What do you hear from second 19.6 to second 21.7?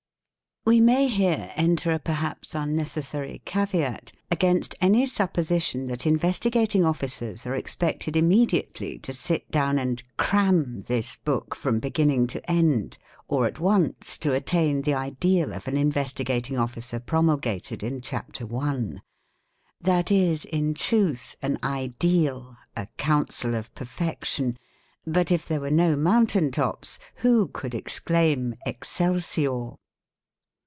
That is in truth an